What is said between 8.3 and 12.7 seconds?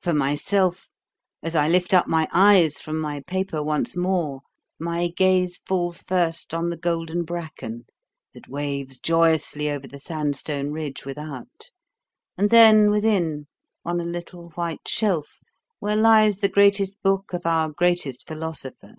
that waves joyously over the sandstone ridge without, and